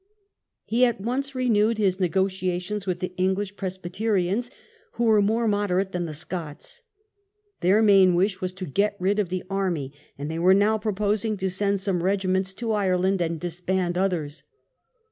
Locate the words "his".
1.77-1.99